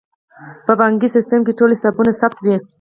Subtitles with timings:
[0.65, 2.55] په بانکي سیستم کې ټول حسابونه ثبت وي.